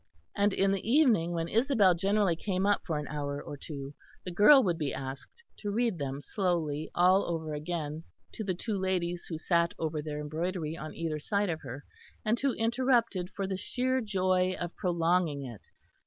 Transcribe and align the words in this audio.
And 0.35 0.51
in 0.51 0.71
the 0.71 0.81
evening, 0.91 1.31
when 1.33 1.47
Isabel 1.47 1.93
generally 1.93 2.35
came 2.35 2.65
up 2.65 2.81
for 2.87 2.97
an 2.97 3.07
hour 3.07 3.39
or 3.39 3.55
two, 3.55 3.93
the 4.25 4.31
girl 4.31 4.63
would 4.63 4.79
be 4.79 4.91
asked 4.91 5.43
to 5.59 5.69
read 5.69 5.99
them 5.99 6.21
slowly 6.21 6.89
all 6.95 7.25
over 7.25 7.53
again 7.53 8.03
to 8.33 8.43
the 8.43 8.55
two 8.55 8.79
ladies 8.79 9.27
who 9.29 9.37
sat 9.37 9.75
over 9.77 10.01
their 10.01 10.19
embroidery 10.19 10.75
on 10.75 10.95
either 10.95 11.19
side 11.19 11.51
of 11.51 11.61
her, 11.61 11.85
and 12.25 12.39
who 12.39 12.53
interrupted 12.53 13.29
for 13.29 13.45
the 13.45 13.57
sheer 13.57 14.01
joy 14.01 14.55
of 14.59 14.75
prolonging 14.75 15.45
it. 15.45 15.67